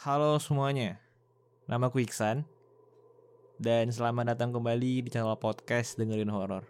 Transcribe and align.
Halo 0.00 0.40
semuanya, 0.40 0.96
namaku 1.68 2.00
Iksan 2.08 2.48
dan 3.60 3.92
selamat 3.92 4.32
datang 4.32 4.48
kembali 4.48 5.04
di 5.04 5.12
channel 5.12 5.36
podcast 5.36 6.00
dengerin 6.00 6.32
horor. 6.32 6.64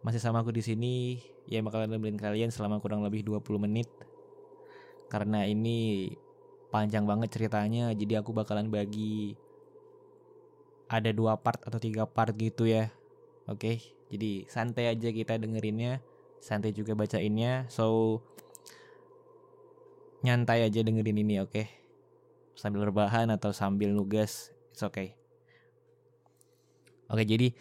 Masih 0.00 0.16
sama 0.16 0.40
aku 0.40 0.56
di 0.56 0.64
sini, 0.64 1.20
ya 1.44 1.60
bakalan 1.60 1.92
nemenin 1.92 2.16
kalian 2.16 2.48
selama 2.48 2.80
kurang 2.80 3.04
lebih 3.04 3.28
20 3.28 3.44
menit. 3.68 3.92
Karena 5.12 5.44
ini 5.44 6.08
panjang 6.72 7.04
banget 7.04 7.28
ceritanya, 7.36 7.92
jadi 7.92 8.24
aku 8.24 8.32
bakalan 8.32 8.72
bagi 8.72 9.36
ada 10.88 11.12
dua 11.12 11.36
part 11.36 11.60
atau 11.60 11.76
tiga 11.76 12.08
part 12.08 12.32
gitu 12.40 12.64
ya. 12.64 12.88
Oke, 13.44 13.84
jadi 14.08 14.48
santai 14.48 14.96
aja 14.96 15.12
kita 15.12 15.36
dengerinnya, 15.36 16.00
santai 16.40 16.72
juga 16.72 16.96
bacainnya. 16.96 17.68
So 17.68 18.24
nyantai 20.24 20.64
aja 20.64 20.80
dengerin 20.80 21.20
ini, 21.20 21.36
oke? 21.44 21.81
Sambil 22.56 22.84
rebahan 22.88 23.30
atau 23.32 23.52
sambil 23.52 23.92
nugas 23.92 24.52
it's 24.72 24.82
okay 24.84 25.16
oke 27.08 27.24
jadi 27.24 27.52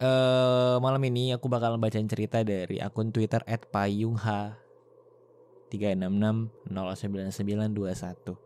uh, 0.00 0.80
malam 0.80 1.04
ini 1.08 1.32
aku 1.36 1.48
bakal 1.48 1.78
bacain 1.78 2.08
cerita 2.08 2.42
dari 2.42 2.80
akun 2.80 3.12
Twitter 3.12 3.44
@payungh 3.44 4.18
366099921 5.70 8.36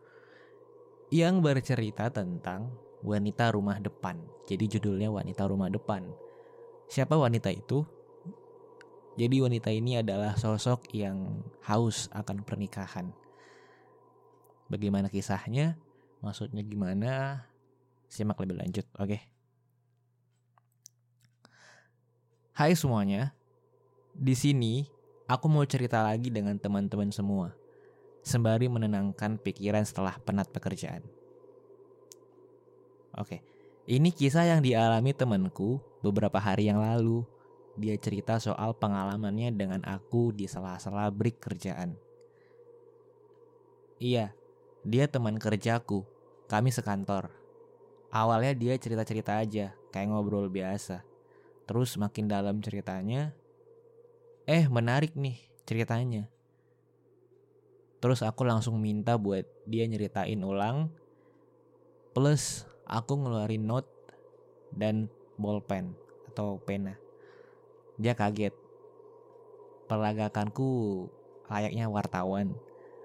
yang 1.09 1.41
bercerita 1.41 2.13
tentang 2.13 2.69
wanita 3.01 3.49
rumah 3.53 3.79
depan. 3.81 4.21
Jadi 4.45 4.67
judulnya 4.77 5.09
wanita 5.09 5.47
rumah 5.49 5.69
depan. 5.71 6.05
Siapa 6.89 7.17
wanita 7.17 7.49
itu? 7.53 7.85
Jadi 9.19 9.41
wanita 9.43 9.69
ini 9.73 9.97
adalah 9.99 10.37
sosok 10.39 10.95
yang 10.95 11.43
haus 11.65 12.07
akan 12.13 12.43
pernikahan. 12.45 13.11
Bagaimana 14.69 15.09
kisahnya? 15.09 15.81
Maksudnya 16.21 16.61
gimana? 16.61 17.43
Simak 18.05 18.37
lebih 18.37 18.61
lanjut, 18.61 18.85
oke? 19.01 19.09
Okay? 19.09 19.21
Hai 22.53 22.77
semuanya. 22.77 23.33
Di 24.13 24.37
sini 24.37 24.85
aku 25.25 25.49
mau 25.49 25.65
cerita 25.65 26.05
lagi 26.05 26.29
dengan 26.29 26.53
teman-teman 26.61 27.09
semua. 27.09 27.55
Sembari 28.21 28.69
menenangkan 28.69 29.41
pikiran 29.41 29.81
setelah 29.81 30.21
penat 30.21 30.53
pekerjaan. 30.53 31.01
Oke. 33.17 33.41
Ini 33.89 34.13
kisah 34.13 34.45
yang 34.45 34.61
dialami 34.61 35.17
temanku 35.17 35.81
beberapa 36.05 36.37
hari 36.37 36.69
yang 36.69 36.77
lalu. 36.77 37.25
Dia 37.73 37.97
cerita 37.97 38.37
soal 38.37 38.77
pengalamannya 38.77 39.49
dengan 39.55 39.81
aku 39.87 40.29
di 40.29 40.45
sela-sela 40.45 41.09
break 41.09 41.41
kerjaan. 41.41 41.95
Iya, 43.97 44.35
dia 44.87 45.11
teman 45.11 45.35
kerjaku, 45.35 46.07
kami 46.47 46.71
sekantor. 46.71 47.27
Awalnya 48.09 48.55
dia 48.55 48.73
cerita-cerita 48.79 49.35
aja, 49.35 49.75
kayak 49.91 50.07
ngobrol 50.09 50.47
biasa. 50.47 51.03
Terus 51.67 51.99
makin 51.99 52.31
dalam 52.31 52.63
ceritanya, 52.63 53.35
eh 54.47 54.65
menarik 54.71 55.13
nih 55.13 55.37
ceritanya. 55.67 56.25
Terus 57.99 58.23
aku 58.23 58.47
langsung 58.47 58.79
minta 58.79 59.19
buat 59.19 59.43
dia 59.67 59.83
nyeritain 59.83 60.39
ulang. 60.39 60.87
Plus 62.15 62.63
aku 62.87 63.19
ngeluarin 63.19 63.67
note 63.67 63.91
dan 64.71 65.11
bolpen 65.35 65.93
atau 66.31 66.57
pena. 66.63 66.95
Dia 67.99 68.15
kaget. 68.15 68.55
Perlagakanku 69.91 71.05
layaknya 71.51 71.91
wartawan 71.91 72.55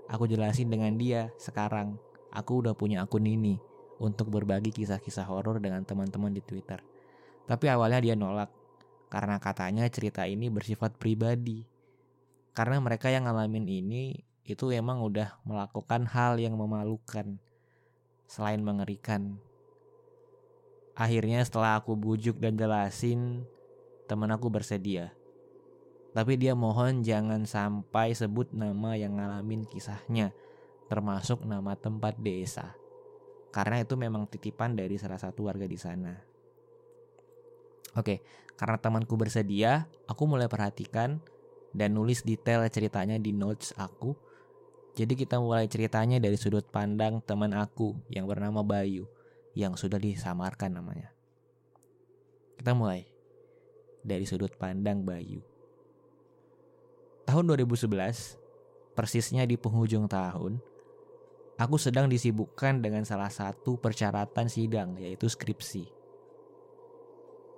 Aku 0.08 0.28
jelasin 0.28 0.68
dengan 0.68 0.94
dia 1.00 1.32
sekarang. 1.40 1.96
Aku 2.34 2.60
udah 2.60 2.76
punya 2.76 3.00
akun 3.04 3.24
ini 3.24 3.56
untuk 4.02 4.28
berbagi 4.28 4.74
kisah-kisah 4.74 5.24
horor 5.24 5.62
dengan 5.62 5.86
teman-teman 5.86 6.34
di 6.34 6.42
Twitter. 6.42 6.82
Tapi 7.44 7.66
awalnya 7.70 8.00
dia 8.00 8.14
nolak 8.18 8.50
karena 9.08 9.38
katanya 9.38 9.86
cerita 9.86 10.26
ini 10.26 10.50
bersifat 10.50 10.98
pribadi. 10.98 11.62
Karena 12.54 12.78
mereka 12.82 13.10
yang 13.10 13.26
ngalamin 13.26 13.66
ini 13.66 14.18
itu 14.44 14.68
emang 14.70 15.00
udah 15.00 15.40
melakukan 15.48 16.04
hal 16.10 16.36
yang 16.36 16.58
memalukan 16.58 17.40
selain 18.28 18.60
mengerikan. 18.60 19.40
Akhirnya 20.94 21.42
setelah 21.42 21.80
aku 21.80 21.98
bujuk 21.98 22.38
dan 22.38 22.54
jelasin, 22.54 23.42
teman 24.06 24.30
aku 24.30 24.46
bersedia. 24.46 25.10
Tapi 26.14 26.38
dia 26.38 26.54
mohon 26.54 27.02
jangan 27.02 27.42
sampai 27.42 28.14
sebut 28.14 28.54
nama 28.54 28.94
yang 28.94 29.18
ngalamin 29.18 29.66
kisahnya, 29.66 30.30
termasuk 30.86 31.42
nama 31.42 31.74
tempat 31.74 32.14
desa. 32.22 32.78
Karena 33.50 33.82
itu 33.82 33.98
memang 33.98 34.30
titipan 34.30 34.78
dari 34.78 34.94
salah 34.94 35.18
satu 35.18 35.50
warga 35.50 35.66
di 35.66 35.74
sana. 35.74 36.14
Oke, 37.98 38.22
karena 38.54 38.78
temanku 38.78 39.18
bersedia, 39.18 39.90
aku 40.06 40.26
mulai 40.26 40.46
perhatikan 40.46 41.18
dan 41.74 41.94
nulis 41.94 42.22
detail 42.22 42.62
ceritanya 42.70 43.18
di 43.18 43.34
notes 43.34 43.74
aku. 43.74 44.14
Jadi 44.94 45.18
kita 45.18 45.42
mulai 45.42 45.66
ceritanya 45.66 46.22
dari 46.22 46.38
sudut 46.38 46.66
pandang 46.70 47.18
teman 47.26 47.50
aku 47.54 47.98
yang 48.06 48.30
bernama 48.30 48.62
Bayu, 48.62 49.10
yang 49.58 49.74
sudah 49.74 49.98
disamarkan 49.98 50.78
namanya. 50.78 51.10
Kita 52.54 52.70
mulai 52.74 53.02
dari 54.06 54.22
sudut 54.26 54.54
pandang 54.54 55.02
Bayu. 55.02 55.53
Tahun 57.24 57.44
2011, 57.48 58.36
persisnya 58.92 59.48
di 59.48 59.56
penghujung 59.56 60.04
tahun, 60.04 60.60
aku 61.56 61.80
sedang 61.80 62.04
disibukkan 62.04 62.84
dengan 62.84 63.08
salah 63.08 63.32
satu 63.32 63.80
persyaratan 63.80 64.44
sidang, 64.52 65.00
yaitu 65.00 65.24
skripsi. 65.24 65.88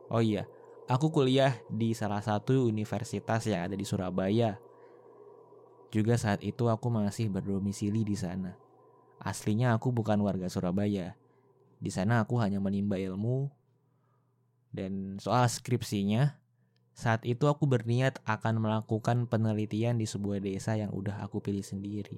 Oh 0.07 0.23
iya, 0.23 0.47
aku 0.87 1.11
kuliah 1.11 1.59
di 1.67 1.91
salah 1.99 2.23
satu 2.23 2.71
universitas 2.71 3.43
yang 3.51 3.67
ada 3.67 3.75
di 3.75 3.83
Surabaya. 3.83 4.55
Juga 5.91 6.15
saat 6.15 6.47
itu 6.47 6.71
aku 6.71 6.87
masih 6.87 7.27
berdomisili 7.27 8.07
di 8.07 8.15
sana. 8.15 8.55
Aslinya 9.19 9.75
aku 9.75 9.91
bukan 9.91 10.23
warga 10.23 10.47
Surabaya. 10.47 11.19
Di 11.83 11.91
sana 11.91 12.23
aku 12.23 12.39
hanya 12.39 12.63
menimba 12.63 13.03
ilmu 13.03 13.51
dan 14.71 15.19
soal 15.19 15.51
skripsinya 15.51 16.39
saat 16.97 17.29
itu 17.29 17.45
aku 17.45 17.69
berniat 17.69 18.25
akan 18.25 18.57
melakukan 18.57 19.29
penelitian 19.29 20.01
di 20.01 20.09
sebuah 20.09 20.41
desa 20.41 20.81
yang 20.81 20.89
udah 20.97 21.21
aku 21.21 21.45
pilih 21.45 21.61
sendiri. 21.61 22.17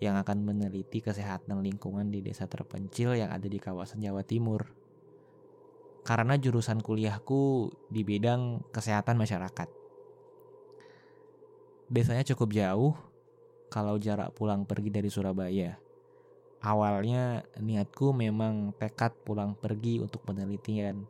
Yang 0.00 0.24
akan 0.24 0.38
meneliti 0.48 1.04
kesehatan 1.04 1.60
lingkungan 1.60 2.08
di 2.08 2.24
desa 2.24 2.48
terpencil 2.48 3.12
yang 3.12 3.28
ada 3.28 3.44
di 3.44 3.60
kawasan 3.60 4.00
Jawa 4.00 4.24
Timur. 4.24 4.72
Karena 6.00 6.40
jurusan 6.40 6.80
kuliahku 6.80 7.68
di 7.92 8.02
bidang 8.02 8.72
kesehatan 8.72 9.20
masyarakat. 9.20 9.68
Desanya 11.92 12.24
cukup 12.24 12.56
jauh 12.56 12.96
kalau 13.68 14.00
jarak 14.00 14.32
pulang 14.32 14.64
pergi 14.64 14.88
dari 14.88 15.12
Surabaya. 15.12 15.76
Awalnya 16.64 17.44
niatku 17.60 18.16
memang 18.16 18.72
tekad 18.80 19.12
pulang 19.28 19.52
pergi 19.60 20.00
untuk 20.00 20.24
penelitian 20.24 21.04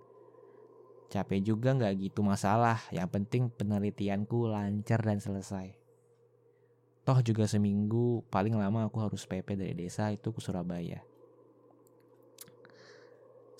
Capek 1.12 1.44
juga 1.44 1.76
nggak 1.76 2.08
gitu 2.08 2.24
masalah, 2.24 2.80
yang 2.88 3.04
penting 3.04 3.52
penelitianku 3.52 4.48
lancar 4.48 4.96
dan 5.04 5.20
selesai. 5.20 5.76
Toh 7.04 7.20
juga 7.20 7.44
seminggu 7.44 8.24
paling 8.32 8.56
lama 8.56 8.88
aku 8.88 8.96
harus 8.96 9.28
PP 9.28 9.60
dari 9.60 9.76
desa 9.76 10.08
itu 10.08 10.32
ke 10.32 10.40
Surabaya. 10.40 11.04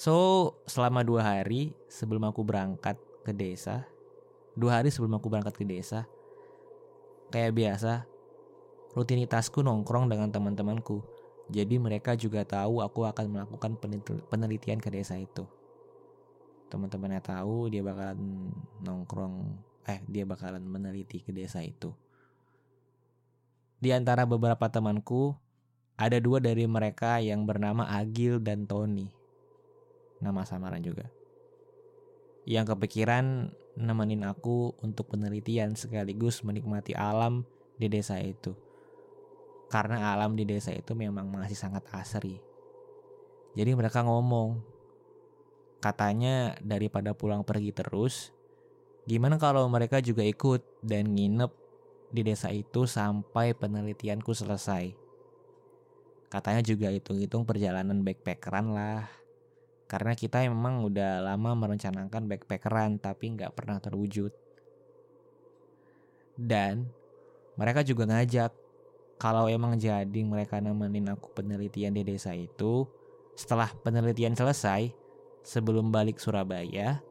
So, 0.01 0.57
selama 0.65 1.05
dua 1.05 1.29
hari 1.29 1.77
sebelum 1.93 2.25
aku 2.25 2.41
berangkat 2.41 2.97
ke 3.21 3.37
desa, 3.37 3.85
dua 4.57 4.81
hari 4.81 4.89
sebelum 4.89 5.21
aku 5.21 5.29
berangkat 5.29 5.53
ke 5.53 5.69
desa, 5.69 6.09
kayak 7.29 7.53
biasa, 7.53 8.09
rutinitasku 8.97 9.61
nongkrong 9.61 10.09
dengan 10.09 10.33
teman-temanku. 10.33 11.05
Jadi 11.53 11.77
mereka 11.77 12.17
juga 12.17 12.49
tahu 12.49 12.81
aku 12.81 13.05
akan 13.05 13.29
melakukan 13.29 13.77
penelitian 14.33 14.81
ke 14.81 14.89
desa 14.89 15.21
itu 15.21 15.45
teman-temannya 16.73 17.21
tahu 17.21 17.69
dia 17.69 17.85
bakalan 17.85 18.49
nongkrong 18.81 19.61
eh 19.85 20.01
dia 20.09 20.25
bakalan 20.25 20.65
meneliti 20.65 21.21
ke 21.21 21.29
desa 21.29 21.61
itu. 21.61 21.93
Di 23.77 23.93
antara 23.93 24.25
beberapa 24.25 24.73
temanku 24.73 25.37
ada 26.01 26.17
dua 26.17 26.41
dari 26.41 26.65
mereka 26.65 27.21
yang 27.21 27.45
bernama 27.45 27.93
Agil 27.93 28.41
dan 28.41 28.65
Tony. 28.65 29.13
Nama 30.25 30.49
samaran 30.49 30.81
juga. 30.81 31.13
Yang 32.49 32.75
kepikiran 32.75 33.53
nemenin 33.77 34.25
aku 34.25 34.73
untuk 34.81 35.13
penelitian 35.13 35.77
sekaligus 35.77 36.41
menikmati 36.47 36.97
alam 36.97 37.45
di 37.77 37.91
desa 37.91 38.17
itu. 38.23 38.55
Karena 39.69 40.15
alam 40.15 40.39
di 40.39 40.47
desa 40.47 40.71
itu 40.73 40.95
memang 40.95 41.29
masih 41.29 41.59
sangat 41.59 41.83
asri. 41.91 42.39
Jadi 43.53 43.71
mereka 43.77 44.01
ngomong, 44.07 44.63
Katanya 45.83 46.55
daripada 46.63 47.11
pulang 47.11 47.43
pergi 47.43 47.75
terus, 47.75 48.31
gimana 49.03 49.35
kalau 49.35 49.67
mereka 49.67 49.99
juga 49.99 50.23
ikut 50.23 50.63
dan 50.79 51.11
nginep 51.11 51.51
di 52.15 52.23
desa 52.23 52.55
itu 52.55 52.87
sampai 52.87 53.51
penelitianku 53.59 54.31
selesai. 54.31 54.95
Katanya 56.31 56.63
juga 56.63 56.89
hitung-hitung 56.95 57.43
perjalanan 57.43 58.07
backpackeran 58.07 58.71
lah. 58.71 59.11
Karena 59.91 60.15
kita 60.15 60.47
memang 60.47 60.87
udah 60.87 61.21
lama 61.21 61.53
merencanakan 61.53 62.31
backpackeran 62.31 63.03
tapi 63.03 63.35
nggak 63.35 63.53
pernah 63.53 63.83
terwujud. 63.83 64.31
Dan 66.39 66.89
mereka 67.59 67.85
juga 67.85 68.09
ngajak 68.09 68.55
kalau 69.21 69.51
emang 69.51 69.77
jadi 69.77 70.21
mereka 70.25 70.63
nemenin 70.63 71.13
aku 71.13 71.31
penelitian 71.37 71.93
di 71.93 72.07
desa 72.07 72.33
itu, 72.33 72.89
setelah 73.37 73.69
penelitian 73.85 74.33
selesai, 74.33 75.02
sebelum 75.43 75.91
balik 75.91 76.19
Surabaya, 76.19 77.03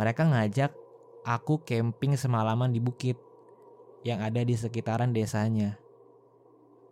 mereka 0.00 0.24
ngajak 0.28 0.72
aku 1.24 1.60
camping 1.64 2.16
semalaman 2.16 2.72
di 2.72 2.80
bukit 2.80 3.16
yang 4.04 4.20
ada 4.20 4.44
di 4.44 4.52
sekitaran 4.52 5.16
desanya 5.16 5.80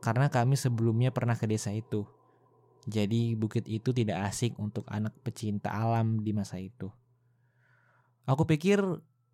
karena 0.02 0.26
kami 0.26 0.58
sebelumnya 0.58 1.14
pernah 1.14 1.38
ke 1.38 1.46
desa 1.46 1.70
itu. 1.70 2.02
Jadi 2.90 3.38
bukit 3.38 3.70
itu 3.70 3.94
tidak 3.94 4.26
asik 4.26 4.58
untuk 4.58 4.82
anak 4.90 5.14
pecinta 5.22 5.70
alam 5.70 6.18
di 6.18 6.34
masa 6.34 6.58
itu. 6.58 6.90
Aku 8.26 8.42
pikir 8.42 8.82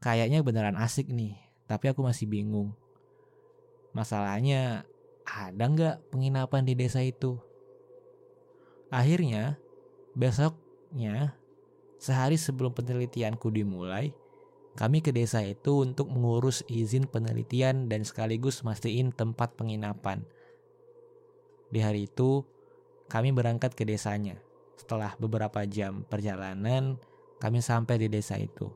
kayaknya 0.04 0.44
beneran 0.44 0.76
asik 0.76 1.08
nih, 1.08 1.40
tapi 1.64 1.88
aku 1.88 2.04
masih 2.04 2.28
bingung. 2.28 2.76
Masalahnya 3.96 4.84
ada 5.24 5.64
nggak 5.64 6.12
penginapan 6.12 6.68
di 6.68 6.76
desa 6.76 7.00
itu? 7.00 7.40
Akhirnya, 8.92 9.56
besoknya, 10.88 11.36
sehari 12.00 12.40
sebelum 12.40 12.72
penelitianku 12.72 13.52
dimulai, 13.52 14.16
kami 14.74 15.04
ke 15.04 15.12
desa 15.12 15.44
itu 15.44 15.84
untuk 15.84 16.08
mengurus 16.08 16.64
izin 16.64 17.04
penelitian 17.04 17.92
dan 17.92 18.08
sekaligus 18.08 18.64
mastiin 18.64 19.12
tempat 19.12 19.52
penginapan– 19.54 20.24
di 21.68 21.84
hari 21.84 22.08
itu, 22.08 22.44
kami 23.12 23.32
berangkat 23.32 23.76
ke 23.76 23.84
desanya. 23.84 24.40
Setelah 24.80 25.12
beberapa 25.20 25.68
jam 25.68 26.04
perjalanan, 26.08 26.96
kami 27.44 27.60
sampai 27.60 28.00
di 28.00 28.08
desa 28.08 28.40
itu. 28.40 28.72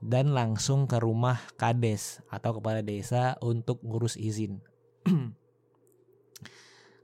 Dan 0.00 0.32
langsung 0.32 0.88
ke 0.88 0.96
rumah 0.96 1.40
kades 1.60 2.24
atau 2.32 2.60
kepala 2.60 2.80
desa 2.80 3.36
untuk 3.44 3.84
ngurus 3.84 4.16
izin. 4.16 4.60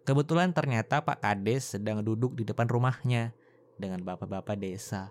Kebetulan 0.08 0.50
ternyata 0.50 1.04
Pak 1.06 1.22
Kades 1.22 1.78
sedang 1.78 2.02
duduk 2.02 2.34
di 2.34 2.42
depan 2.42 2.66
rumahnya 2.66 3.30
dengan 3.82 3.98
bapak-bapak 4.06 4.54
desa. 4.54 5.10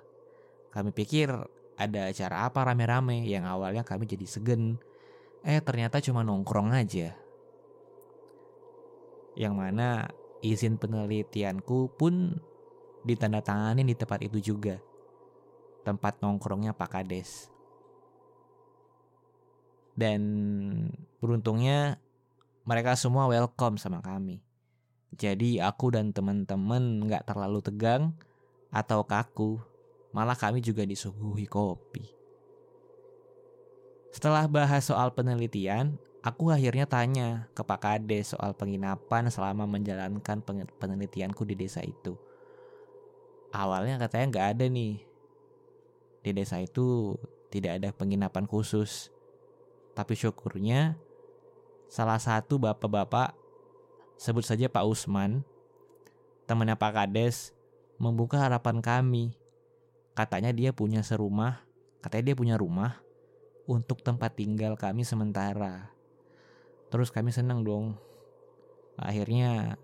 Kami 0.71 0.95
pikir 0.95 1.27
ada 1.75 2.07
acara 2.07 2.47
apa 2.47 2.63
rame-rame 2.63 3.27
yang 3.27 3.44
awalnya 3.44 3.83
kami 3.83 4.07
jadi 4.07 4.23
segen. 4.23 4.79
Eh 5.44 5.59
ternyata 5.59 6.00
cuma 6.00 6.23
nongkrong 6.23 6.71
aja 6.71 7.12
yang 9.35 9.56
mana 9.56 10.12
izin 10.44 10.75
penelitianku 10.75 11.95
pun 11.95 12.35
ditandatangani 13.07 13.88
di 13.88 13.95
tempat 13.95 14.19
itu 14.25 14.53
juga. 14.53 14.77
Tempat 15.81 16.21
nongkrongnya 16.21 16.77
Pak 16.77 16.89
Kades. 16.94 17.50
Dan 19.97 20.21
beruntungnya 21.19 21.97
mereka 22.63 22.94
semua 22.94 23.25
welcome 23.27 23.81
sama 23.81 24.00
kami. 24.00 24.41
Jadi 25.18 25.59
aku 25.59 25.91
dan 25.91 26.15
teman-teman 26.15 27.03
nggak 27.03 27.27
terlalu 27.27 27.59
tegang 27.59 28.15
atau 28.71 29.03
kaku. 29.06 29.59
Malah 30.15 30.35
kami 30.35 30.63
juga 30.63 30.88
disuguhi 30.88 31.47
kopi. 31.47 32.03
Setelah 34.12 34.44
bahas 34.47 34.83
soal 34.83 35.15
penelitian, 35.15 35.95
Aku 36.21 36.53
akhirnya 36.53 36.85
tanya 36.85 37.50
ke 37.57 37.65
Pak 37.65 37.81
Kades 37.81 38.38
soal 38.38 38.53
penginapan 38.53 39.25
selama 39.33 39.65
menjalankan 39.65 40.45
penelitianku 40.77 41.41
di 41.50 41.57
desa 41.57 41.81
itu. 41.81 42.13
Awalnya 43.50 43.97
katanya 43.97 44.25
nggak 44.29 44.47
ada 44.53 44.65
nih. 44.69 45.01
Di 46.21 46.29
desa 46.29 46.62
itu 46.62 47.18
tidak 47.50 47.81
ada 47.81 47.89
penginapan 47.89 48.45
khusus. 48.45 49.09
Tapi 49.97 50.13
syukurnya 50.13 50.94
salah 51.89 52.21
satu 52.21 52.62
bapak-bapak 52.62 53.33
sebut 54.21 54.45
saja 54.45 54.69
Pak 54.69 54.85
Usman, 54.85 55.41
temannya 56.45 56.77
Pak 56.77 57.01
Kades, 57.01 57.50
membuka 58.01 58.42
harapan 58.42 58.81
kami. 58.81 59.38
Katanya 60.18 60.50
dia 60.50 60.74
punya 60.74 61.06
serumah, 61.06 61.62
katanya 62.01 62.33
dia 62.33 62.36
punya 62.36 62.56
rumah 62.57 62.98
untuk 63.69 64.01
tempat 64.01 64.33
tinggal 64.33 64.74
kami 64.74 65.06
sementara. 65.06 65.94
Terus 66.89 67.13
kami 67.13 67.30
senang 67.30 67.62
dong. 67.62 67.95
Akhirnya 68.98 69.77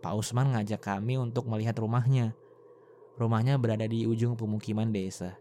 Pak 0.00 0.14
Usman 0.14 0.54
ngajak 0.54 0.86
kami 0.86 1.18
untuk 1.18 1.50
melihat 1.50 1.74
rumahnya. 1.82 2.32
Rumahnya 3.18 3.58
berada 3.58 3.84
di 3.90 4.06
ujung 4.06 4.38
pemukiman 4.38 4.88
desa. 4.94 5.34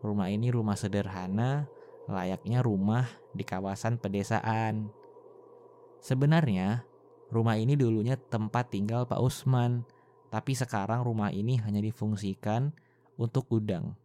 Rumah 0.00 0.32
ini 0.32 0.48
rumah 0.48 0.74
sederhana, 0.80 1.68
layaknya 2.08 2.64
rumah 2.64 3.06
di 3.36 3.44
kawasan 3.44 4.00
pedesaan. 4.00 4.90
Sebenarnya, 6.00 6.84
rumah 7.32 7.56
ini 7.56 7.78
dulunya 7.78 8.16
tempat 8.18 8.68
tinggal 8.72 9.08
Pak 9.08 9.20
Usman, 9.22 9.86
tapi 10.36 10.52
sekarang 10.52 11.00
rumah 11.00 11.32
ini 11.32 11.56
hanya 11.64 11.80
difungsikan 11.80 12.68
untuk 13.16 13.48
gudang. 13.48 13.96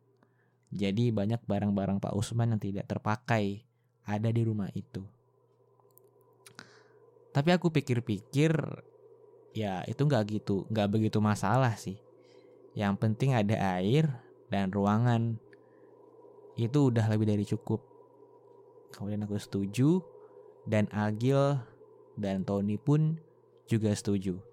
Jadi 0.72 1.12
banyak 1.12 1.44
barang-barang 1.44 2.00
Pak 2.00 2.16
Usman 2.16 2.56
yang 2.56 2.62
tidak 2.64 2.88
terpakai 2.88 3.68
ada 4.08 4.32
di 4.32 4.40
rumah 4.40 4.72
itu. 4.72 5.04
Tapi 7.36 7.52
aku 7.52 7.68
pikir-pikir 7.68 8.56
ya 9.52 9.84
itu 9.84 10.08
nggak 10.08 10.24
gitu, 10.40 10.64
nggak 10.72 10.88
begitu 10.88 11.20
masalah 11.20 11.76
sih. 11.76 12.00
Yang 12.80 12.96
penting 13.04 13.36
ada 13.36 13.60
air 13.76 14.08
dan 14.48 14.72
ruangan. 14.72 15.36
Itu 16.56 16.96
udah 16.96 17.12
lebih 17.12 17.28
dari 17.28 17.44
cukup. 17.44 17.84
Kemudian 18.96 19.28
aku 19.28 19.36
setuju 19.36 20.00
dan 20.64 20.88
Agil 20.96 21.60
dan 22.16 22.48
Tony 22.48 22.80
pun 22.80 23.20
juga 23.68 23.92
setuju. 23.92 24.51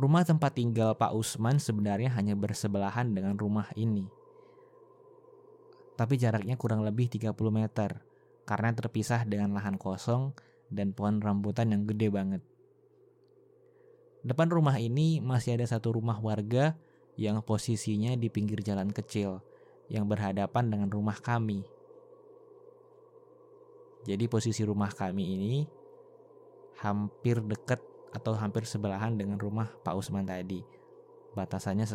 Rumah 0.00 0.24
tempat 0.24 0.56
tinggal 0.56 0.96
Pak 0.96 1.12
Usman 1.12 1.60
sebenarnya 1.60 2.08
hanya 2.16 2.32
bersebelahan 2.32 3.12
dengan 3.12 3.36
rumah 3.36 3.68
ini. 3.76 4.08
Tapi 5.92 6.16
jaraknya 6.16 6.56
kurang 6.56 6.80
lebih 6.80 7.12
30 7.12 7.36
meter 7.52 8.00
karena 8.48 8.72
terpisah 8.72 9.28
dengan 9.28 9.52
lahan 9.52 9.76
kosong 9.76 10.32
dan 10.72 10.96
pohon 10.96 11.20
rambutan 11.20 11.70
yang 11.76 11.84
gede 11.84 12.08
banget. 12.08 12.42
Depan 14.24 14.48
rumah 14.48 14.80
ini 14.80 15.20
masih 15.20 15.60
ada 15.60 15.68
satu 15.68 16.00
rumah 16.00 16.16
warga 16.16 16.72
yang 17.20 17.44
posisinya 17.44 18.16
di 18.16 18.32
pinggir 18.32 18.64
jalan 18.64 18.88
kecil 18.88 19.44
yang 19.92 20.08
berhadapan 20.08 20.72
dengan 20.72 20.88
rumah 20.88 21.20
kami. 21.20 21.60
Jadi 24.08 24.24
posisi 24.26 24.64
rumah 24.64 24.90
kami 24.90 25.36
ini 25.36 25.54
hampir 26.80 27.44
dekat 27.44 27.91
atau 28.12 28.36
hampir 28.36 28.68
sebelahan 28.68 29.16
dengan 29.16 29.40
rumah 29.40 29.72
Pak 29.82 29.96
Usman 29.96 30.28
tadi. 30.28 30.60
Batasannya 31.32 31.88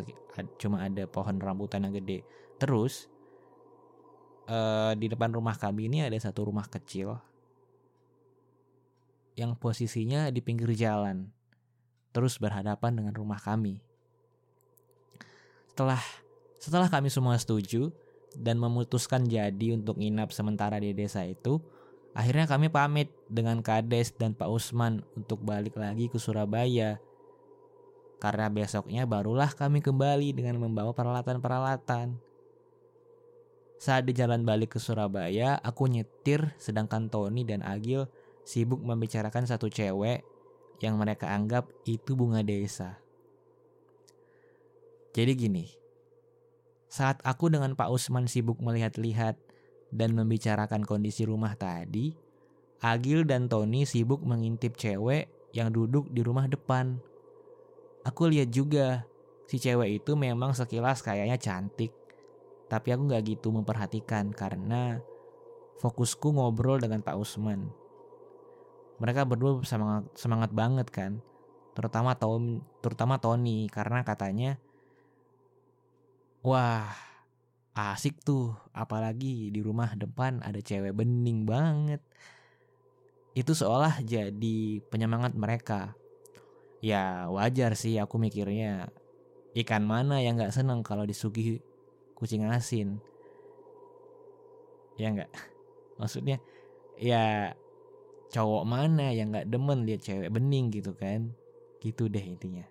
cuma 0.58 0.82
ada 0.82 1.06
pohon 1.06 1.38
rambutan 1.38 1.86
yang 1.86 1.94
gede. 1.94 2.26
Terus 2.58 3.06
uh, 4.50 4.98
di 4.98 5.06
depan 5.06 5.30
rumah 5.30 5.54
kami 5.54 5.86
ini 5.86 6.02
ada 6.02 6.18
satu 6.18 6.50
rumah 6.50 6.66
kecil 6.66 7.22
yang 9.38 9.54
posisinya 9.54 10.34
di 10.34 10.42
pinggir 10.42 10.74
jalan, 10.74 11.30
terus 12.10 12.42
berhadapan 12.42 12.98
dengan 12.98 13.14
rumah 13.14 13.38
kami. 13.38 13.78
Setelah 15.70 16.02
setelah 16.58 16.90
kami 16.90 17.14
semua 17.14 17.38
setuju 17.38 17.94
dan 18.34 18.58
memutuskan 18.58 19.30
jadi 19.30 19.78
untuk 19.78 20.02
nginap 20.02 20.34
sementara 20.34 20.82
di 20.82 20.90
desa 20.98 21.22
itu, 21.22 21.62
akhirnya 22.18 22.50
kami 22.50 22.74
pamit 22.74 23.14
dengan 23.30 23.62
Kades 23.62 24.10
dan 24.18 24.34
Pak 24.34 24.50
Usman 24.50 25.06
untuk 25.14 25.38
balik 25.46 25.78
lagi 25.78 26.10
ke 26.10 26.18
Surabaya. 26.18 26.98
Karena 28.18 28.50
besoknya 28.50 29.06
barulah 29.06 29.54
kami 29.54 29.86
kembali 29.86 30.34
dengan 30.34 30.58
membawa 30.58 30.98
peralatan-peralatan. 30.98 32.18
Saat 33.78 34.10
di 34.10 34.18
jalan 34.18 34.42
balik 34.42 34.74
ke 34.74 34.80
Surabaya, 34.82 35.62
aku 35.62 35.86
nyetir 35.86 36.58
sedangkan 36.58 37.14
Tony 37.14 37.46
dan 37.46 37.62
Agil 37.62 38.10
sibuk 38.42 38.82
membicarakan 38.82 39.46
satu 39.46 39.70
cewek 39.70 40.26
yang 40.82 40.98
mereka 40.98 41.30
anggap 41.30 41.70
itu 41.86 42.18
bunga 42.18 42.42
desa. 42.42 42.98
Jadi 45.14 45.38
gini, 45.38 45.66
saat 46.90 47.22
aku 47.22 47.54
dengan 47.54 47.78
Pak 47.78 47.94
Usman 47.94 48.26
sibuk 48.26 48.58
melihat-lihat 48.58 49.38
dan 49.92 50.16
membicarakan 50.16 50.84
kondisi 50.84 51.24
rumah 51.24 51.56
tadi, 51.56 52.12
Agil 52.78 53.26
dan 53.26 53.50
Tony 53.50 53.90
sibuk 53.90 54.22
mengintip 54.22 54.78
cewek 54.78 55.26
yang 55.50 55.74
duduk 55.74 56.06
di 56.14 56.22
rumah 56.22 56.46
depan. 56.46 57.02
Aku 58.06 58.30
lihat 58.30 58.54
juga, 58.54 59.04
si 59.50 59.58
cewek 59.58 60.04
itu 60.04 60.14
memang 60.14 60.54
sekilas 60.54 61.02
kayaknya 61.02 61.42
cantik. 61.42 61.90
Tapi 62.68 62.94
aku 62.94 63.10
gak 63.10 63.24
gitu 63.26 63.50
memperhatikan 63.50 64.30
karena 64.36 65.02
fokusku 65.82 66.38
ngobrol 66.38 66.78
dengan 66.78 67.02
Pak 67.02 67.18
Usman. 67.18 67.66
Mereka 69.02 69.26
berdua 69.26 69.62
semangat, 69.66 70.06
semangat 70.14 70.52
banget 70.54 70.88
kan. 70.94 71.14
terutama 71.78 72.18
Tom, 72.18 72.66
terutama 72.82 73.22
Tony 73.22 73.70
karena 73.70 74.02
katanya 74.02 74.58
wah 76.42 76.90
asik 77.78 78.26
tuh 78.26 78.58
apalagi 78.74 79.54
di 79.54 79.62
rumah 79.62 79.94
depan 79.94 80.42
ada 80.42 80.58
cewek 80.58 80.98
bening 80.98 81.46
banget. 81.46 82.02
Itu 83.38 83.54
seolah 83.54 84.02
jadi 84.02 84.82
penyemangat 84.90 85.38
mereka. 85.38 85.94
Ya 86.82 87.30
wajar 87.30 87.78
sih 87.78 88.02
aku 88.02 88.18
mikirnya. 88.18 88.90
Ikan 89.54 89.86
mana 89.86 90.22
yang 90.22 90.42
nggak 90.42 90.54
seneng 90.54 90.82
kalau 90.82 91.06
disuguhi 91.06 91.62
kucing 92.18 92.50
asin? 92.50 92.98
Ya 94.98 95.14
nggak? 95.14 95.30
Maksudnya 96.02 96.42
ya 96.98 97.54
cowok 98.34 98.66
mana 98.66 99.14
yang 99.14 99.30
nggak 99.30 99.50
demen 99.54 99.86
lihat 99.86 100.02
cewek 100.02 100.34
bening 100.34 100.74
gitu 100.74 100.98
kan? 100.98 101.30
Gitu 101.78 102.10
deh 102.10 102.26
intinya 102.26 102.66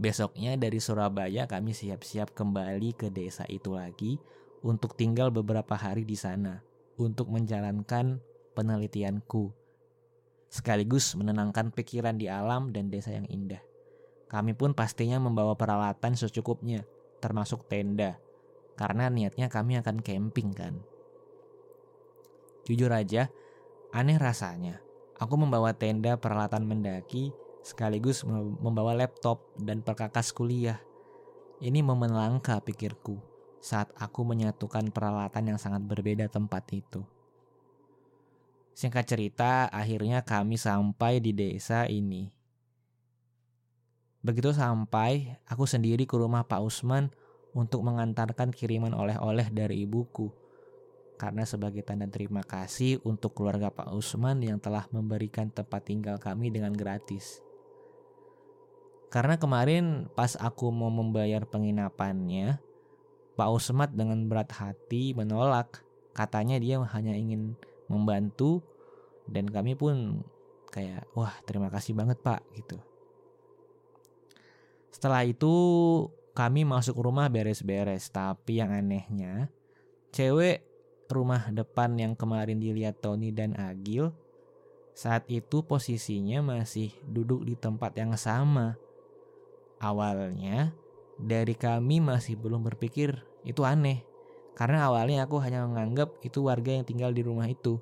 Besoknya 0.00 0.56
dari 0.56 0.80
Surabaya 0.80 1.44
kami 1.44 1.76
siap-siap 1.76 2.32
kembali 2.32 2.96
ke 2.96 3.12
desa 3.12 3.44
itu 3.52 3.76
lagi 3.76 4.16
untuk 4.64 4.96
tinggal 4.96 5.28
beberapa 5.28 5.76
hari 5.76 6.08
di 6.08 6.16
sana 6.16 6.64
untuk 6.96 7.28
menjalankan 7.28 8.16
penelitianku 8.56 9.60
sekaligus 10.50 11.14
menenangkan 11.14 11.70
pikiran 11.70 12.18
di 12.18 12.26
alam 12.26 12.74
dan 12.74 12.90
desa 12.90 13.14
yang 13.14 13.24
indah. 13.30 13.62
Kami 14.26 14.52
pun 14.54 14.74
pastinya 14.74 15.22
membawa 15.22 15.54
peralatan 15.54 16.18
secukupnya, 16.18 16.82
termasuk 17.22 17.70
tenda, 17.70 18.18
karena 18.74 19.06
niatnya 19.06 19.46
kami 19.46 19.78
akan 19.78 20.02
camping 20.02 20.50
kan. 20.50 20.74
Jujur 22.66 22.90
aja, 22.90 23.30
aneh 23.94 24.18
rasanya. 24.18 24.82
Aku 25.18 25.38
membawa 25.38 25.74
tenda 25.74 26.18
peralatan 26.18 26.66
mendaki 26.66 27.30
sekaligus 27.60 28.24
membawa 28.60 28.96
laptop 28.96 29.44
dan 29.60 29.84
perkakas 29.84 30.32
kuliah. 30.32 30.80
Ini 31.60 31.84
momen 31.84 32.16
langka 32.16 32.56
pikirku 32.64 33.20
saat 33.60 33.92
aku 34.00 34.24
menyatukan 34.24 34.88
peralatan 34.88 35.54
yang 35.54 35.58
sangat 35.60 35.84
berbeda 35.84 36.26
tempat 36.32 36.64
itu. 36.72 37.04
Singkat 38.72 39.04
cerita, 39.04 39.68
akhirnya 39.68 40.24
kami 40.24 40.56
sampai 40.56 41.20
di 41.20 41.36
desa 41.36 41.84
ini. 41.84 42.32
Begitu 44.24 44.56
sampai, 44.56 45.36
aku 45.44 45.68
sendiri 45.68 46.08
ke 46.08 46.16
rumah 46.16 46.48
Pak 46.48 46.64
Usman 46.64 47.12
untuk 47.52 47.84
mengantarkan 47.84 48.56
kiriman 48.56 48.96
oleh-oleh 48.96 49.52
dari 49.52 49.84
ibuku. 49.84 50.32
Karena 51.20 51.44
sebagai 51.44 51.84
tanda 51.84 52.08
terima 52.08 52.40
kasih 52.40 53.04
untuk 53.04 53.36
keluarga 53.36 53.68
Pak 53.68 53.92
Usman 53.92 54.40
yang 54.40 54.56
telah 54.56 54.88
memberikan 54.88 55.52
tempat 55.52 55.84
tinggal 55.84 56.16
kami 56.16 56.48
dengan 56.48 56.72
gratis. 56.72 57.44
Karena 59.10 59.34
kemarin 59.34 60.06
pas 60.14 60.38
aku 60.38 60.70
mau 60.70 60.86
membayar 60.86 61.42
penginapannya, 61.42 62.62
Pak 63.34 63.50
Usmat 63.50 63.90
dengan 63.90 64.30
berat 64.30 64.54
hati 64.54 65.18
menolak. 65.18 65.82
Katanya 66.14 66.62
dia 66.62 66.78
hanya 66.78 67.14
ingin 67.14 67.58
membantu 67.90 68.62
dan 69.26 69.50
kami 69.50 69.74
pun 69.74 70.22
kayak 70.70 71.06
wah 71.18 71.34
terima 71.42 71.66
kasih 71.70 71.94
banget 71.98 72.22
Pak 72.22 72.42
gitu. 72.54 72.78
Setelah 74.94 75.26
itu 75.26 75.54
kami 76.34 76.62
masuk 76.62 76.98
rumah 76.98 77.26
beres-beres, 77.26 78.10
tapi 78.14 78.62
yang 78.62 78.70
anehnya 78.70 79.50
cewek 80.14 80.62
rumah 81.10 81.50
depan 81.50 81.98
yang 81.98 82.14
kemarin 82.14 82.62
dilihat 82.62 83.02
Tony 83.02 83.34
dan 83.34 83.58
Agil 83.58 84.14
saat 84.94 85.26
itu 85.26 85.66
posisinya 85.66 86.42
masih 86.42 86.94
duduk 87.06 87.42
di 87.42 87.58
tempat 87.58 87.94
yang 87.98 88.14
sama 88.14 88.78
Awalnya 89.80 90.76
dari 91.16 91.56
kami 91.56 92.04
masih 92.04 92.36
belum 92.36 92.60
berpikir 92.64 93.24
itu 93.48 93.64
aneh. 93.64 94.04
Karena 94.52 94.92
awalnya 94.92 95.24
aku 95.24 95.40
hanya 95.40 95.64
menganggap 95.64 96.20
itu 96.20 96.44
warga 96.44 96.76
yang 96.76 96.84
tinggal 96.84 97.16
di 97.16 97.24
rumah 97.24 97.48
itu. 97.48 97.80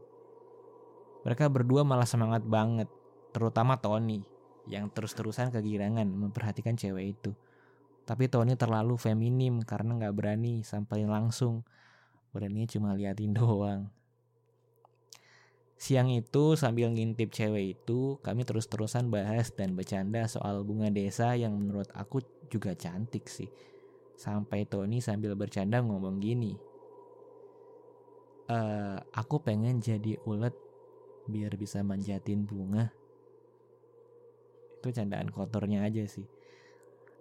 Mereka 1.27 1.51
berdua 1.51 1.83
malah 1.83 2.07
semangat 2.07 2.47
banget, 2.47 2.87
terutama 3.35 3.75
Tony 3.83 4.23
yang 4.71 4.87
terus-terusan 4.95 5.51
kegirangan 5.51 6.07
memperhatikan 6.07 6.79
cewek 6.79 7.19
itu. 7.19 7.35
Tapi 8.07 8.31
Tony 8.31 8.55
terlalu 8.55 8.95
feminim 8.95 9.61
karena 9.67 9.99
nggak 9.99 10.15
berani 10.15 10.63
sampai 10.63 11.03
langsung. 11.03 11.67
Berani 12.31 12.71
cuma 12.71 12.95
liatin 12.95 13.35
doang. 13.39 13.91
Siang 15.79 16.11
itu 16.11 16.59
sambil 16.59 16.91
ngintip 16.91 17.31
cewek 17.31 17.79
itu, 17.79 18.19
kami 18.27 18.43
terus-terusan 18.43 19.15
bahas 19.15 19.55
dan 19.55 19.79
bercanda 19.79 20.27
soal 20.27 20.67
bunga 20.67 20.91
desa 20.91 21.39
yang 21.39 21.55
menurut 21.55 21.87
aku 21.95 22.19
juga 22.51 22.75
cantik 22.75 23.31
sih. 23.31 23.47
Sampai 24.19 24.67
Tony 24.67 24.99
sambil 24.99 25.39
bercanda 25.39 25.79
ngomong 25.79 26.19
gini. 26.19 26.59
E, 28.51 28.59
aku 29.15 29.39
pengen 29.39 29.79
jadi 29.79 30.19
ulet 30.27 30.51
biar 31.31 31.55
bisa 31.55 31.87
manjatin 31.87 32.43
bunga. 32.43 32.91
Itu 34.83 34.91
candaan 34.91 35.31
kotornya 35.31 35.87
aja 35.87 36.03
sih. 36.11 36.27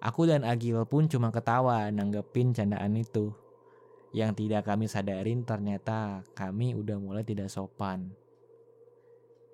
Aku 0.01 0.25
dan 0.25 0.41
Agil 0.41 0.81
pun 0.89 1.05
cuma 1.05 1.29
ketawa 1.29 1.93
nanggepin 1.93 2.57
candaan 2.57 2.97
itu. 2.97 3.37
Yang 4.17 4.41
tidak 4.41 4.65
kami 4.65 4.89
sadarin 4.89 5.45
ternyata 5.45 6.25
kami 6.33 6.73
udah 6.73 6.97
mulai 6.97 7.21
tidak 7.21 7.53
sopan. 7.53 8.17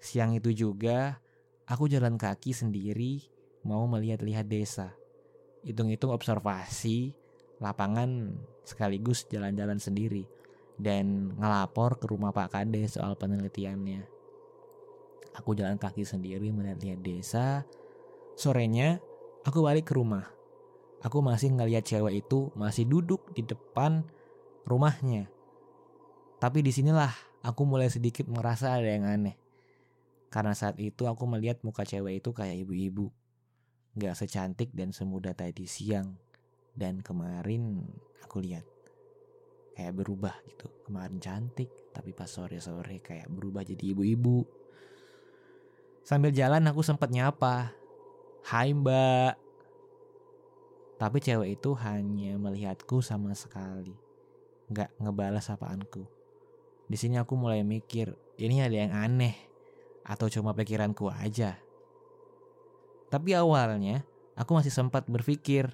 Siang 0.03 0.35
itu 0.35 0.51
juga, 0.51 1.23
aku 1.63 1.87
jalan 1.87 2.19
kaki 2.19 2.51
sendiri 2.51 3.23
mau 3.63 3.87
melihat-lihat 3.87 4.51
desa. 4.51 4.91
Hitung-hitung 5.63 6.11
observasi, 6.11 7.15
lapangan 7.63 8.35
sekaligus 8.67 9.23
jalan-jalan 9.31 9.79
sendiri. 9.79 10.27
Dan 10.75 11.31
ngelapor 11.39 12.03
ke 12.03 12.11
rumah 12.11 12.35
Pak 12.35 12.51
Kade 12.51 12.83
soal 12.91 13.15
penelitiannya. 13.15 14.03
Aku 15.39 15.55
jalan 15.55 15.79
kaki 15.79 16.03
sendiri 16.03 16.51
melihat-lihat 16.51 16.99
desa. 16.99 17.63
Sorenya, 18.35 18.99
aku 19.47 19.63
balik 19.63 19.87
ke 19.87 19.95
rumah. 19.95 20.27
Aku 20.99 21.23
masih 21.23 21.55
ngeliat 21.55 21.87
cewek 21.87 22.27
itu 22.27 22.51
masih 22.59 22.83
duduk 22.83 23.31
di 23.31 23.47
depan 23.47 24.03
rumahnya. 24.67 25.31
Tapi 26.43 26.59
di 26.59 26.75
sinilah 26.75 27.11
aku 27.39 27.63
mulai 27.63 27.87
sedikit 27.87 28.27
merasa 28.27 28.75
ada 28.75 28.91
yang 28.91 29.07
aneh. 29.07 29.42
Karena 30.33 30.57
saat 30.57 30.81
itu 30.81 31.05
aku 31.05 31.29
melihat 31.29 31.61
muka 31.61 31.85
cewek 31.85 32.25
itu 32.25 32.33
kayak 32.33 32.65
ibu-ibu. 32.65 33.13
Gak 33.93 34.17
secantik 34.17 34.73
dan 34.73 34.89
semudah 34.89 35.37
tadi 35.37 35.69
siang. 35.69 36.17
Dan 36.73 37.05
kemarin 37.05 37.85
aku 38.25 38.41
lihat 38.41 38.65
kayak 39.77 39.93
berubah 39.93 40.33
gitu. 40.49 40.73
Kemarin 40.89 41.21
cantik, 41.21 41.69
tapi 41.93 42.17
pas 42.17 42.25
sore-sore 42.25 42.97
kayak 43.05 43.29
berubah 43.29 43.61
jadi 43.61 43.93
ibu-ibu. 43.93 44.41
Sambil 46.01 46.33
jalan 46.33 46.65
aku 46.65 46.81
sempat 46.81 47.13
nyapa. 47.13 47.69
Hai 48.41 48.73
mbak. 48.73 49.37
Tapi 50.97 51.17
cewek 51.21 51.61
itu 51.61 51.77
hanya 51.77 52.41
melihatku 52.41 53.05
sama 53.05 53.37
sekali. 53.37 53.93
Gak 54.73 54.97
ngebalas 54.97 55.53
apaanku. 55.53 56.09
Di 56.89 56.97
sini 56.97 57.21
aku 57.21 57.37
mulai 57.37 57.61
mikir, 57.61 58.17
ini 58.41 58.65
ada 58.65 58.81
yang 58.81 58.97
aneh 58.97 59.52
atau 60.03 60.27
cuma 60.27 60.51
pikiranku 60.51 61.07
aja. 61.09 61.59
Tapi 63.07 63.31
awalnya 63.35 64.03
aku 64.35 64.59
masih 64.59 64.73
sempat 64.73 65.07
berpikir, 65.07 65.71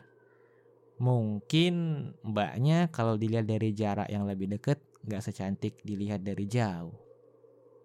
mungkin 1.02 2.12
mbaknya 2.22 2.92
kalau 2.94 3.18
dilihat 3.18 3.50
dari 3.50 3.74
jarak 3.74 4.08
yang 4.12 4.28
lebih 4.30 4.52
dekat 4.52 4.78
nggak 5.06 5.24
secantik 5.24 5.80
dilihat 5.82 6.22
dari 6.22 6.46
jauh. 6.46 6.94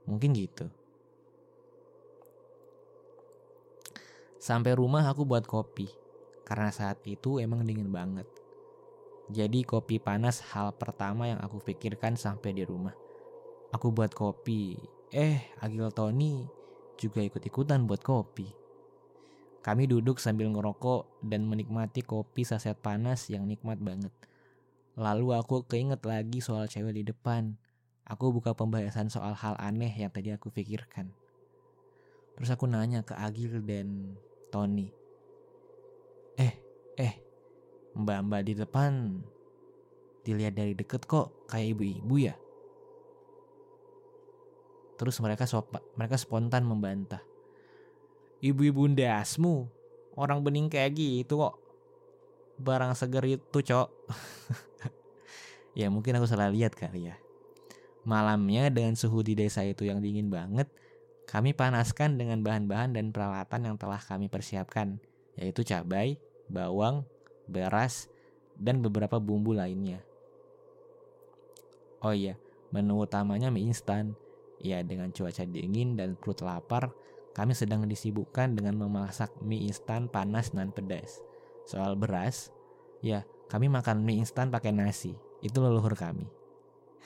Mungkin 0.05 0.37
gitu. 0.37 0.69
Sampai 4.37 4.77
rumah 4.77 5.09
aku 5.09 5.25
buat 5.25 5.49
kopi, 5.49 5.89
karena 6.45 6.69
saat 6.69 7.01
itu 7.09 7.41
emang 7.41 7.65
dingin 7.65 7.89
banget. 7.89 8.29
Jadi 9.33 9.65
kopi 9.65 9.97
panas 9.97 10.45
hal 10.53 10.77
pertama 10.77 11.25
yang 11.25 11.41
aku 11.41 11.65
pikirkan 11.65 12.13
sampai 12.13 12.53
di 12.53 12.61
rumah. 12.61 12.93
Aku 13.73 13.89
buat 13.89 14.13
kopi, 14.13 14.77
Eh, 15.15 15.39
Agil 15.63 15.87
Tony 15.95 16.43
juga 16.99 17.23
ikut-ikutan 17.23 17.87
buat 17.87 18.03
kopi. 18.03 18.51
Kami 19.63 19.87
duduk 19.87 20.19
sambil 20.19 20.51
ngerokok 20.51 21.23
dan 21.23 21.47
menikmati 21.47 22.03
kopi 22.03 22.43
saset 22.43 22.75
panas 22.75 23.31
yang 23.31 23.47
nikmat 23.47 23.79
banget. 23.79 24.11
Lalu 24.99 25.39
aku 25.39 25.71
keinget 25.71 26.03
lagi 26.03 26.43
soal 26.43 26.67
cewek 26.67 26.99
di 26.99 27.07
depan. 27.07 27.55
Aku 28.11 28.35
buka 28.35 28.59
pembahasan 28.59 29.07
soal 29.07 29.39
hal 29.39 29.55
aneh 29.63 29.95
yang 29.95 30.11
tadi 30.11 30.35
aku 30.35 30.51
pikirkan. 30.51 31.15
Terus 32.35 32.51
aku 32.51 32.67
nanya 32.67 33.07
ke 33.07 33.15
Agil 33.15 33.63
dan 33.63 34.19
Tony. 34.51 34.91
Eh, 36.35 36.59
eh, 36.99 37.15
mbak-mbak 37.95 38.51
di 38.51 38.59
depan 38.59 39.23
dilihat 40.27 40.59
dari 40.59 40.75
deket 40.75 41.07
kok 41.07 41.31
kayak 41.47 41.79
ibu-ibu 41.79 42.19
ya? 42.19 42.35
Terus 44.95 45.19
mereka 45.19 45.45
sopa, 45.45 45.83
mereka 45.99 46.15
spontan 46.19 46.65
membantah. 46.67 47.23
ibu-ibu 48.45 48.85
ndasmu 48.93 49.65
orang 50.21 50.45
bening 50.45 50.69
kayak 50.69 50.93
gitu 50.93 51.41
kok 51.41 51.57
barang 52.61 52.93
seger 52.93 53.41
itu 53.41 53.59
cok 53.65 53.89
ya 55.81 55.89
mungkin 55.89 56.21
aku 56.21 56.29
salah 56.29 56.53
lihat 56.53 56.77
kali 56.77 57.09
ya 57.09 57.17
malamnya 58.05 58.69
dengan 58.69 59.01
suhu 59.01 59.25
di 59.25 59.33
desa 59.33 59.65
itu 59.65 59.89
yang 59.89 60.05
dingin 60.05 60.29
banget 60.29 60.69
kami 61.25 61.57
panaskan 61.57 62.21
dengan 62.21 62.45
bahan-bahan 62.45 62.93
dan 62.93 63.17
peralatan 63.17 63.65
yang 63.65 63.77
telah 63.81 63.97
kami 63.97 64.29
persiapkan 64.29 65.01
yaitu 65.35 65.67
cabai, 65.67 66.19
bawang, 66.47 67.03
beras, 67.51 68.07
dan 68.55 68.79
beberapa 68.79 69.19
bumbu 69.19 69.51
lainnya. 69.51 69.99
Oh 71.99 72.15
iya, 72.15 72.39
menu 72.71 73.03
utamanya 73.03 73.51
mie 73.51 73.67
instan. 73.67 74.15
Ya, 74.63 74.81
dengan 74.81 75.11
cuaca 75.13 75.45
dingin 75.45 75.99
dan 75.99 76.17
perut 76.17 76.41
lapar, 76.41 76.95
kami 77.35 77.53
sedang 77.53 77.85
disibukkan 77.91 78.55
dengan 78.55 78.79
memasak 78.79 79.35
mie 79.43 79.67
instan 79.67 80.07
panas 80.07 80.55
dan 80.55 80.71
pedas. 80.71 81.19
Soal 81.67 81.99
beras, 81.99 82.55
ya 83.03 83.27
kami 83.51 83.67
makan 83.67 84.07
mie 84.07 84.23
instan 84.23 84.55
pakai 84.55 84.71
nasi. 84.71 85.13
Itu 85.43 85.59
leluhur 85.61 85.99
kami. 85.99 86.25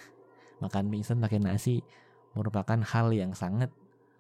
makan 0.63 0.93
mie 0.93 1.01
instan 1.01 1.19
pakai 1.19 1.41
nasi 1.41 1.81
merupakan 2.37 2.79
hal 2.85 3.11
yang 3.17 3.33
sangat 3.33 3.73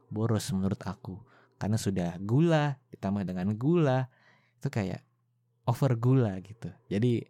boros 0.09 0.49
menurut 0.51 0.81
aku. 0.83 1.21
Karena 1.61 1.77
sudah 1.77 2.17
gula 2.25 2.81
ditambah 2.91 3.29
dengan 3.29 3.53
gula 3.55 4.09
itu 4.59 4.73
kayak 4.73 5.05
over 5.69 5.93
gula 6.01 6.41
gitu. 6.41 6.73
Jadi 6.89 7.23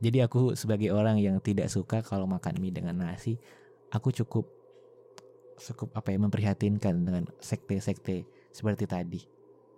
jadi 0.00 0.26
aku 0.26 0.56
sebagai 0.58 0.90
orang 0.90 1.20
yang 1.20 1.38
tidak 1.38 1.70
suka 1.70 2.00
kalau 2.02 2.26
makan 2.26 2.58
mie 2.58 2.74
dengan 2.74 2.96
nasi, 2.96 3.36
aku 3.92 4.10
cukup 4.10 4.48
cukup 5.60 5.92
apa 5.92 6.08
ya 6.10 6.18
memprihatinkan 6.18 6.94
dengan 7.04 7.24
sekte-sekte 7.38 8.24
seperti 8.50 8.84
tadi. 8.88 9.20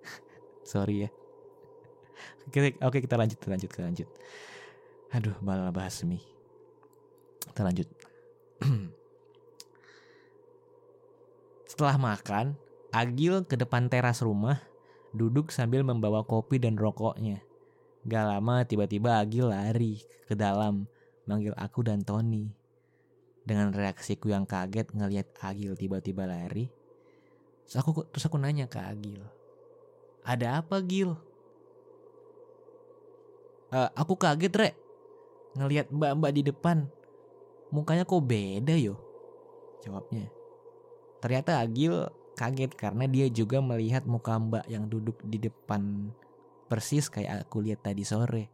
Sorry 0.70 1.06
ya. 1.06 1.10
Oke, 2.46 2.78
oke 2.78 2.98
kita 3.02 3.18
lanjut, 3.18 3.38
kita 3.38 3.50
lanjut, 3.50 3.68
kita 3.70 3.82
lanjut. 3.82 4.08
Aduh, 5.12 5.36
malah 5.42 5.74
bahas 5.74 6.00
mie. 6.06 6.22
Kita 7.50 7.66
lanjut. 7.66 7.88
Setelah 11.70 11.96
makan, 11.98 12.56
Agil 12.92 13.40
ke 13.48 13.56
depan 13.56 13.88
teras 13.88 14.20
rumah, 14.20 14.60
duduk 15.16 15.48
sambil 15.48 15.80
membawa 15.80 16.20
kopi 16.24 16.60
dan 16.60 16.76
rokoknya. 16.76 17.40
Gak 18.04 18.24
lama 18.28 18.64
tiba-tiba 18.68 19.16
Agil 19.16 19.48
lari 19.48 20.04
ke 20.28 20.36
dalam, 20.36 20.84
manggil 21.24 21.56
aku 21.56 21.80
dan 21.80 22.04
Tony. 22.04 22.61
Dengan 23.42 23.74
reaksiku 23.74 24.30
yang 24.30 24.46
kaget 24.46 24.94
ngelihat 24.94 25.26
Agil 25.42 25.74
tiba-tiba 25.74 26.30
lari, 26.30 26.70
terus 27.66 27.76
aku 27.82 28.06
terus 28.06 28.22
aku 28.30 28.38
nanya 28.38 28.70
ke 28.70 28.78
Agil, 28.78 29.18
ada 30.22 30.62
apa 30.62 30.78
Gil? 30.78 31.18
Uh, 33.72 33.90
aku 33.98 34.14
kaget 34.14 34.52
rek 34.54 34.74
ngelihat 35.58 35.90
mbak-mbak 35.90 36.32
di 36.38 36.42
depan, 36.46 36.86
mukanya 37.74 38.06
kok 38.06 38.22
beda 38.22 38.78
yo? 38.78 38.94
Jawabnya. 39.82 40.30
Ternyata 41.18 41.58
Agil 41.58 42.06
kaget 42.38 42.78
karena 42.78 43.10
dia 43.10 43.26
juga 43.26 43.58
melihat 43.58 44.06
muka 44.06 44.38
mbak 44.38 44.64
yang 44.70 44.86
duduk 44.86 45.18
di 45.26 45.42
depan 45.42 46.14
persis 46.70 47.10
kayak 47.10 47.44
aku 47.44 47.60
lihat 47.60 47.82
tadi 47.82 48.06
sore. 48.06 48.48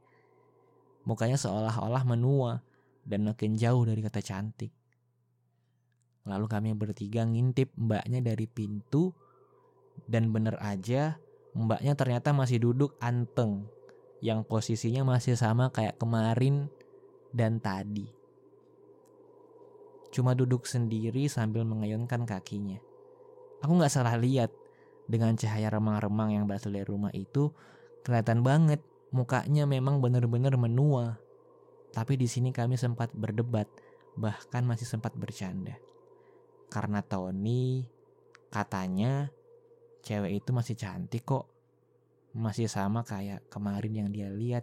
Mukanya 1.04 1.36
seolah-olah 1.36 2.04
menua 2.08 2.64
dan 3.08 3.24
makin 3.24 3.56
jauh 3.56 3.88
dari 3.88 4.04
kata 4.04 4.20
cantik. 4.20 4.70
Lalu 6.28 6.44
kami 6.44 6.68
bertiga 6.76 7.24
ngintip 7.24 7.72
mbaknya 7.72 8.20
dari 8.20 8.44
pintu 8.44 9.16
dan 10.04 10.28
bener 10.28 10.60
aja 10.60 11.16
mbaknya 11.56 11.96
ternyata 11.96 12.36
masih 12.36 12.60
duduk 12.60 12.94
anteng 13.00 13.64
yang 14.20 14.44
posisinya 14.44 15.08
masih 15.08 15.40
sama 15.40 15.72
kayak 15.72 15.96
kemarin 15.96 16.68
dan 17.32 17.56
tadi. 17.58 18.12
Cuma 20.12 20.36
duduk 20.36 20.68
sendiri 20.68 21.28
sambil 21.32 21.64
mengayunkan 21.64 22.28
kakinya. 22.28 22.80
Aku 23.64 23.74
gak 23.80 23.92
salah 23.92 24.16
lihat 24.16 24.52
dengan 25.08 25.34
cahaya 25.34 25.72
remang-remang 25.72 26.36
yang 26.36 26.44
berasal 26.44 26.70
dari 26.70 26.86
rumah 26.86 27.10
itu 27.16 27.50
kelihatan 28.04 28.44
banget 28.44 28.80
mukanya 29.10 29.64
memang 29.64 30.00
bener-bener 30.04 30.54
menua. 30.56 31.20
Tapi 31.98 32.14
di 32.14 32.30
sini 32.30 32.54
kami 32.54 32.78
sempat 32.78 33.10
berdebat, 33.10 33.66
bahkan 34.14 34.62
masih 34.62 34.86
sempat 34.86 35.18
bercanda. 35.18 35.74
Karena 36.70 37.02
Tony 37.02 37.90
katanya 38.54 39.34
cewek 40.06 40.38
itu 40.38 40.54
masih 40.54 40.78
cantik 40.78 41.26
kok. 41.26 41.50
Masih 42.38 42.70
sama 42.70 43.02
kayak 43.02 43.50
kemarin 43.50 44.06
yang 44.06 44.08
dia 44.14 44.30
lihat. 44.30 44.62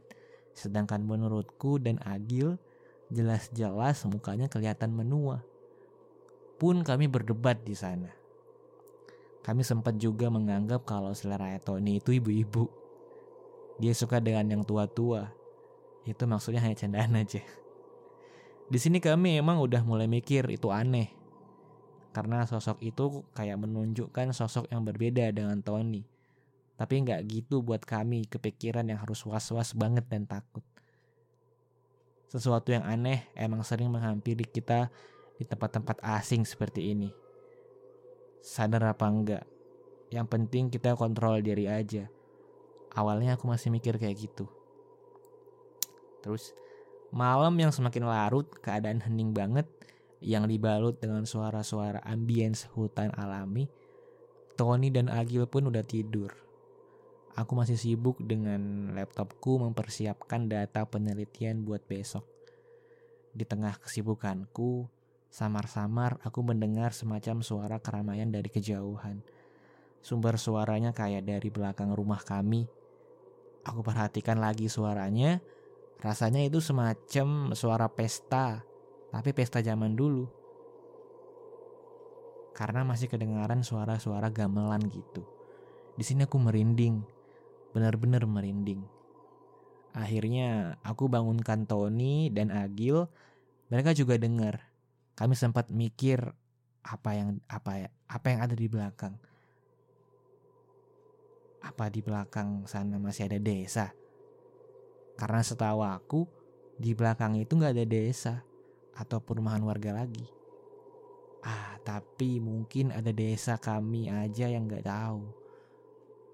Sedangkan 0.55 1.03
menurutku 1.03 1.75
dan 1.75 1.99
Agil 2.07 2.55
jelas-jelas 3.11 4.07
mukanya 4.07 4.47
kelihatan 4.47 4.95
menua. 4.95 5.43
Pun 6.55 6.87
kami 6.87 7.11
berdebat 7.11 7.67
di 7.67 7.75
sana. 7.75 8.15
Kami 9.43 9.59
sempat 9.59 9.99
juga 9.99 10.31
menganggap 10.31 10.87
kalau 10.87 11.11
selera 11.11 11.59
Tony 11.59 11.99
itu 11.99 12.15
ibu-ibu. 12.15 12.71
Dia 13.83 13.91
suka 13.91 14.23
dengan 14.23 14.55
yang 14.55 14.63
tua-tua. 14.63 15.43
Itu 16.05 16.29
maksudnya 16.29 16.61
hanya 16.61 16.77
candaan 16.77 17.17
aja. 17.17 17.41
Di 18.65 18.79
sini 18.81 18.97
kami 18.97 19.37
emang 19.37 19.61
udah 19.61 19.85
mulai 19.85 20.09
mikir 20.09 20.49
itu 20.49 20.73
aneh 20.73 21.25
karena 22.15 22.47
sosok 22.47 22.79
itu 22.79 23.27
kayak 23.35 23.59
menunjukkan 23.59 24.31
sosok 24.31 24.71
yang 24.71 24.87
berbeda 24.87 25.35
dengan 25.35 25.59
Tony. 25.59 26.07
Tapi 26.79 27.03
nggak 27.03 27.27
gitu 27.27 27.59
buat 27.59 27.83
kami 27.83 28.23
kepikiran 28.31 28.87
yang 28.87 29.03
harus 29.03 29.19
was-was 29.27 29.75
banget 29.75 30.07
dan 30.07 30.23
takut. 30.23 30.63
Sesuatu 32.31 32.71
yang 32.71 32.87
aneh 32.87 33.27
emang 33.35 33.67
sering 33.67 33.91
menghampiri 33.91 34.47
kita 34.47 34.87
di 35.35 35.43
tempat-tempat 35.43 35.99
asing 35.99 36.47
seperti 36.47 36.95
ini. 36.95 37.11
Sadar 38.39 38.95
apa 38.95 39.11
enggak? 39.11 39.43
Yang 40.07 40.27
penting 40.31 40.63
kita 40.71 40.95
kontrol 40.95 41.43
diri 41.43 41.67
aja. 41.67 42.07
Awalnya 42.95 43.35
aku 43.35 43.51
masih 43.51 43.75
mikir 43.75 43.99
kayak 43.99 44.15
gitu. 44.23 44.47
Terus 46.25 46.57
malam 47.13 47.53
yang 47.61 47.69
semakin 47.69 48.09
larut, 48.09 48.49
keadaan 48.65 49.05
hening 49.05 49.29
banget, 49.29 49.69
yang 50.25 50.49
dibalut 50.49 50.97
dengan 50.97 51.29
suara-suara 51.29 52.01
ambience 52.01 52.65
hutan 52.73 53.13
alami, 53.13 53.69
Tony 54.57 54.89
dan 54.89 55.13
Agil 55.13 55.45
pun 55.45 55.69
udah 55.69 55.85
tidur. 55.85 56.33
Aku 57.37 57.53
masih 57.53 57.77
sibuk 57.77 58.17
dengan 58.23 58.95
laptopku 58.95 59.61
mempersiapkan 59.61 60.49
data 60.49 60.87
penelitian 60.87 61.61
buat 61.61 61.83
besok. 61.85 62.25
Di 63.35 63.43
tengah 63.43 63.75
kesibukanku, 63.75 64.87
samar-samar 65.27 66.15
aku 66.23 66.39
mendengar 66.41 66.95
semacam 66.95 67.43
suara 67.43 67.77
keramaian 67.83 68.31
dari 68.31 68.47
kejauhan. 68.47 69.19
Sumber 69.99 70.39
suaranya 70.39 70.95
kayak 70.95 71.27
dari 71.27 71.51
belakang 71.51 71.91
rumah 71.91 72.23
kami. 72.23 72.63
Aku 73.67 73.83
perhatikan 73.83 74.39
lagi 74.39 74.71
suaranya, 74.71 75.43
rasanya 76.03 76.43
itu 76.43 76.59
semacam 76.59 77.53
suara 77.55 77.87
pesta 77.91 78.63
tapi 79.15 79.31
pesta 79.31 79.63
zaman 79.63 79.95
dulu. 79.95 80.27
Karena 82.51 82.83
masih 82.83 83.07
kedengaran 83.07 83.63
suara-suara 83.63 84.27
gamelan 84.27 84.83
gitu. 84.91 85.23
Di 85.95 86.03
sini 86.03 86.27
aku 86.27 86.35
merinding, 86.35 86.99
benar-benar 87.71 88.27
merinding. 88.27 88.83
Akhirnya 89.95 90.75
aku 90.83 91.07
bangunkan 91.07 91.63
Tony 91.63 92.27
dan 92.27 92.51
Agil. 92.51 93.07
Mereka 93.71 93.95
juga 93.95 94.19
dengar. 94.19 94.67
Kami 95.15 95.31
sempat 95.31 95.71
mikir 95.71 96.35
apa 96.83 97.15
yang 97.15 97.39
apa 97.47 97.87
ya 97.87 97.89
apa 98.11 98.25
yang 98.27 98.39
ada 98.43 98.55
di 98.55 98.67
belakang. 98.67 99.15
Apa 101.63 101.87
di 101.87 102.03
belakang 102.03 102.67
sana 102.67 102.99
masih 102.99 103.31
ada 103.31 103.39
desa? 103.39 103.95
Karena 105.15 105.39
setahu 105.39 105.79
aku 105.79 106.27
di 106.75 106.91
belakang 106.91 107.39
itu 107.39 107.55
nggak 107.55 107.75
ada 107.75 107.85
desa 107.87 108.33
atau 108.95 109.23
perumahan 109.23 109.63
warga 109.63 109.95
lagi. 109.95 110.27
Ah, 111.45 111.79
tapi 111.85 112.43
mungkin 112.43 112.91
ada 112.91 113.13
desa 113.15 113.55
kami 113.55 114.11
aja 114.11 114.49
yang 114.51 114.67
nggak 114.67 114.87
tahu. 114.87 115.23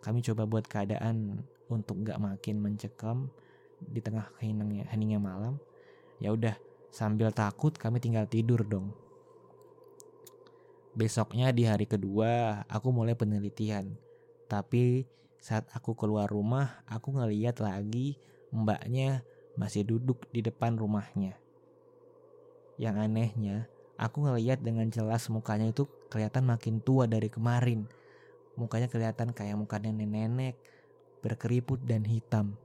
Kami 0.02 0.20
coba 0.26 0.50
buat 0.50 0.65
keadaan 0.65 1.46
untuk 1.70 2.02
nggak 2.02 2.17
makin 2.17 2.58
mencekam 2.58 3.30
di 3.78 4.02
tengah 4.02 4.30
heningnya, 4.41 5.20
malam. 5.22 5.62
Ya 6.17 6.34
udah, 6.34 6.58
sambil 6.89 7.30
takut 7.34 7.74
kami 7.78 8.02
tinggal 8.02 8.26
tidur 8.26 8.65
dong. 8.65 8.94
Besoknya 10.98 11.54
di 11.54 11.70
hari 11.70 11.86
kedua, 11.86 12.63
aku 12.65 12.89
mulai 12.89 13.13
penelitian. 13.13 13.94
Tapi 14.50 15.06
saat 15.39 15.70
aku 15.72 15.96
keluar 15.96 16.28
rumah, 16.28 16.84
aku 16.89 17.15
ngeliat 17.15 17.63
lagi 17.63 18.20
mbaknya 18.52 19.24
masih 19.56 19.84
duduk 19.88 20.28
di 20.30 20.44
depan 20.46 20.78
rumahnya. 20.78 21.36
Yang 22.80 22.96
anehnya, 23.08 23.58
aku 24.00 24.24
ngeliat 24.28 24.62
dengan 24.62 24.88
jelas 24.92 25.28
mukanya 25.28 25.72
itu 25.72 25.88
kelihatan 26.12 26.48
makin 26.48 26.84
tua 26.84 27.08
dari 27.08 27.28
kemarin. 27.28 27.88
Mukanya 28.60 28.92
kelihatan 28.92 29.32
kayak 29.32 29.58
mukanya 29.58 29.96
nenek-nenek, 29.96 30.60
berkeriput 31.24 31.82
dan 31.88 32.04
hitam. 32.04 32.60